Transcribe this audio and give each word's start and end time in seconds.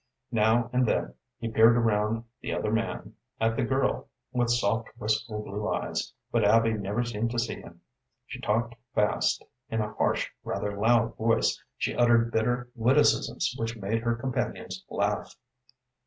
Now 0.31 0.67
and 0.73 0.87
then 0.87 1.13
he 1.37 1.51
peered 1.51 1.77
around 1.77 2.23
the 2.41 2.53
other 2.55 2.71
man 2.71 3.13
at 3.39 3.55
the 3.55 3.61
girl, 3.63 4.09
with 4.33 4.49
soft, 4.49 4.87
wistful 4.97 5.43
blue 5.43 5.71
eyes, 5.71 6.11
but 6.31 6.43
Abby 6.43 6.73
never 6.73 7.03
seemed 7.03 7.29
to 7.29 7.37
see 7.37 7.61
him. 7.61 7.81
She 8.25 8.41
talked 8.41 8.73
fast, 8.95 9.45
in 9.69 9.79
a 9.79 9.93
harsh, 9.93 10.27
rather 10.43 10.75
loud 10.75 11.15
voice. 11.17 11.61
She 11.77 11.93
uttered 11.95 12.31
bitter 12.31 12.71
witticisms 12.73 13.53
which 13.59 13.77
made 13.77 14.01
her 14.01 14.15
companions 14.15 14.83
laugh. 14.89 15.35